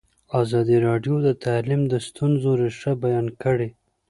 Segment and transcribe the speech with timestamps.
[0.41, 3.69] ازادي راډیو د تعلیم د ستونزو رېښه بیان کړې.